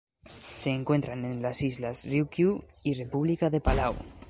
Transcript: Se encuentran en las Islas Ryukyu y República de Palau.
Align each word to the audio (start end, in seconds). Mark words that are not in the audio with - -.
Se 0.55 0.71
encuentran 0.71 1.25
en 1.25 1.43
las 1.43 1.61
Islas 1.61 2.05
Ryukyu 2.07 2.63
y 2.81 2.95
República 2.95 3.51
de 3.51 3.61
Palau. 3.61 3.93